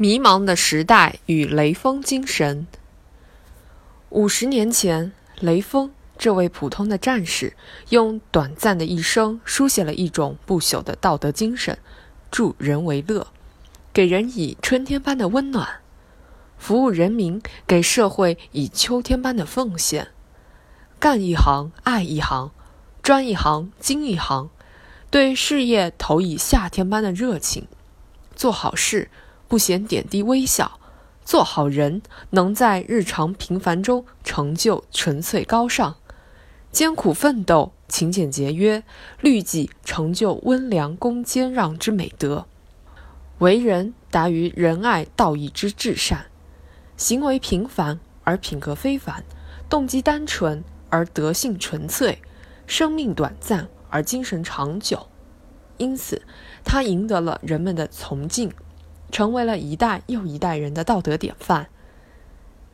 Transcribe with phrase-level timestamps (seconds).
[0.00, 2.66] 迷茫的时代与雷锋精神。
[4.08, 7.54] 五十年前，雷锋这位普通的战士，
[7.90, 11.76] 用短暂的一生书写了一种不朽的道德精神：
[12.30, 13.26] 助人为乐，
[13.92, 15.66] 给人以春天般的温暖；
[16.56, 20.08] 服务人民，给社会以秋天般的奉献。
[20.98, 22.52] 干一行爱一行，
[23.02, 24.48] 专一行精一行，
[25.10, 27.68] 对事业投以夏天般的热情，
[28.34, 29.10] 做好事。
[29.50, 30.78] 不嫌点滴微小，
[31.24, 35.96] 做好人能在日常平凡中成就纯粹高尚；
[36.70, 38.84] 艰苦奋斗，勤俭节约，
[39.20, 42.46] 律己成就温良恭俭让之美德；
[43.40, 46.26] 为人达于仁爱道义之至善；
[46.96, 49.24] 行为平凡而品格非凡，
[49.68, 52.22] 动机单纯而德性纯粹，
[52.68, 55.08] 生命短暂而精神长久。
[55.76, 56.22] 因此，
[56.62, 58.52] 他赢得了人们的崇敬。
[59.10, 61.68] 成为了一代又一代人的道德典范。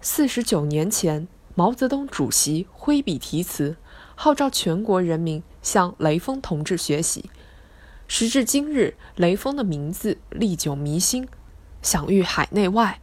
[0.01, 3.77] 四十九年前，毛泽东主席挥笔题词，
[4.15, 7.31] 号召全国人民向雷锋同志学习。
[8.09, 11.27] 时至今日，雷锋的名字历久弥新，
[11.83, 13.01] 享誉海内外。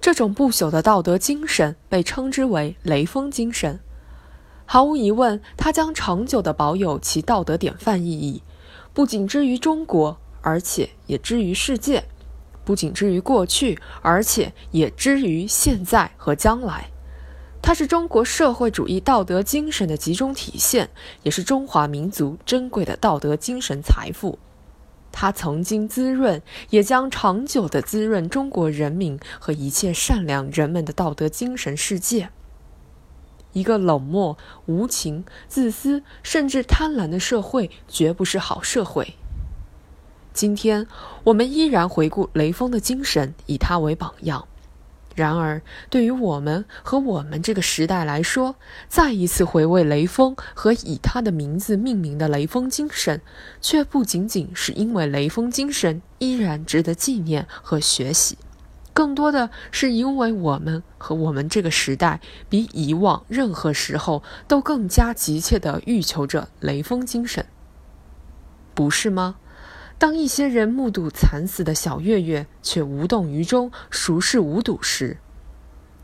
[0.00, 3.80] 这种不朽的道德精神被称之为“雷锋精神”。
[4.66, 8.42] 毫无疑问，它将长久地保有其道德典范意义，
[8.92, 12.04] 不仅之于中国，而且也之于世界。
[12.64, 16.90] 不仅之于过去，而且也之于现在和将来。
[17.60, 20.90] 它是中国社会主义道德精神的集中体现，
[21.22, 24.38] 也是中华民族珍贵的道德精神财富。
[25.12, 32.30] 它曾经滋润，也将长久地滋润中国人民和一切善良人们的道德精神世界。
[33.52, 39.14] 一个冷漠、无情、自私，甚至贪婪的社会，绝不是好社会。
[40.32, 40.86] 今天
[41.24, 44.46] 我们依然回顾雷锋的精神，以他为榜样。
[45.14, 48.56] 然而，对于我们和我们这个时代来说，
[48.88, 53.20] 再一次回味雷锋和以他的名字命名的雷锋精神，
[53.60, 58.38] 却不仅仅是因为雷锋精神依然值得纪念和学习，
[58.94, 67.44] 更多的是因为我们和我们这个时代比以往任何时候都更加急切地欲求着雷锋精神，
[68.74, 69.36] 不是吗？
[70.02, 75.18] 当一些人目睹惨死的小月月却无动于衷、熟视无睹时；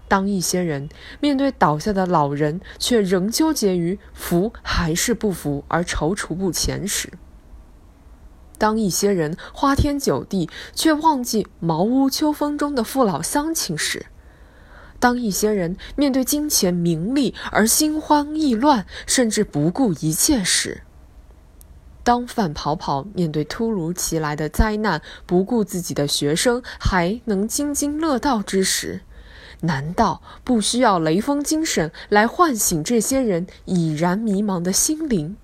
[0.06, 0.88] 当一些人
[1.18, 7.08] 面对倒下的老人却仍纠结于扶还是不扶而踌躇不前时；
[8.56, 14.02] 当一些人花天酒地却忘记茅屋秋风中的父老乡亲时；
[15.00, 20.82] 当一些人面对金钱名利而心慌意乱，甚至不顾一切时，
[22.02, 29.02] 当范跑跑面对突如其来的灾难，不顾自己的学生还能津津乐道之时，
[29.60, 35.36] 难道不需要雷锋精神来唤醒这些人已然迷茫的心灵？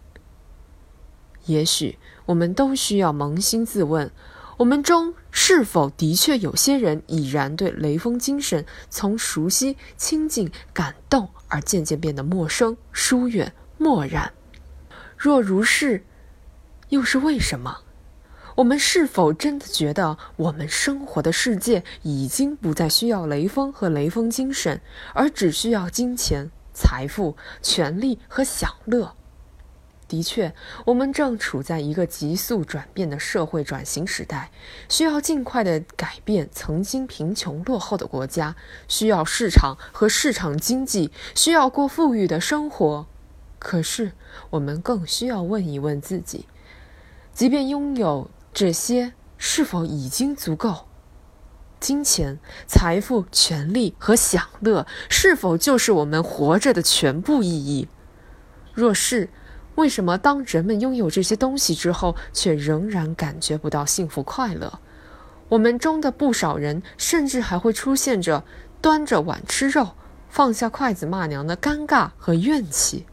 [1.47, 4.11] 也许我们都需要扪心自问：
[4.57, 14.33] 我们中是否的确有些人已然对雷锋精神从熟悉、亲近、感动，而渐渐变得陌生、疏远、漠然？
[15.19, 16.05] 若如是，
[16.95, 17.79] 又是为什么？
[18.55, 24.81] 我们是否真的觉得我们生活的世界已经不再需要雷锋和雷锋精神，
[25.13, 29.17] 而只需要金钱、财富、权力和享乐？
[30.07, 34.53] 的确，我们正处在一个急速转变的社会转型时代，
[34.89, 38.55] 需要尽快的改变曾经贫穷落后的国家，
[38.87, 43.09] 需要市场和市场经济，需要过富裕的生活。
[43.59, 44.13] 可是，
[44.51, 46.47] 我们更需要问一问自己。
[47.35, 50.87] 即便拥有这些，是否已经足够？
[51.81, 57.89] 金钱、财富、权力和享乐，是否就是我们活着的全部意义？
[58.73, 59.29] 若是，
[59.75, 64.79] 为什么当人们拥有这些东西之后，却仍然感觉不到幸福快乐？
[65.49, 68.45] 我们中的不少人，甚至还会出现着
[68.81, 69.89] 端着碗吃肉，
[70.29, 73.07] 放下筷子骂娘的尴尬和怨气。